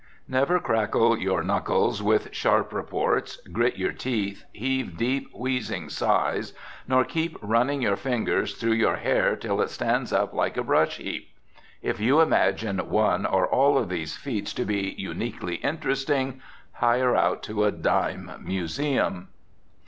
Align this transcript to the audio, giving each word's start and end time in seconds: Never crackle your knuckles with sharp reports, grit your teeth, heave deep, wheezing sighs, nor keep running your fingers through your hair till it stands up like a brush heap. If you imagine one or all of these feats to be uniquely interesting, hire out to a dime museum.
Never 0.27 0.59
crackle 0.59 1.19
your 1.19 1.43
knuckles 1.43 2.01
with 2.01 2.33
sharp 2.33 2.73
reports, 2.73 3.35
grit 3.51 3.77
your 3.77 3.91
teeth, 3.91 4.45
heave 4.51 4.97
deep, 4.97 5.29
wheezing 5.31 5.89
sighs, 5.89 6.53
nor 6.87 7.03
keep 7.05 7.37
running 7.39 7.83
your 7.83 7.95
fingers 7.95 8.55
through 8.55 8.71
your 8.71 8.95
hair 8.95 9.35
till 9.35 9.61
it 9.61 9.69
stands 9.69 10.11
up 10.11 10.33
like 10.33 10.57
a 10.57 10.63
brush 10.63 10.97
heap. 10.97 11.29
If 11.83 11.99
you 11.99 12.19
imagine 12.19 12.79
one 12.89 13.27
or 13.27 13.45
all 13.45 13.77
of 13.77 13.89
these 13.89 14.17
feats 14.17 14.53
to 14.53 14.65
be 14.65 14.95
uniquely 14.97 15.57
interesting, 15.57 16.41
hire 16.71 17.15
out 17.15 17.43
to 17.43 17.63
a 17.65 17.71
dime 17.71 18.31
museum. 18.41 19.27